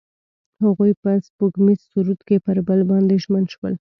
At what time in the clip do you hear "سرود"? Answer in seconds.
1.91-2.19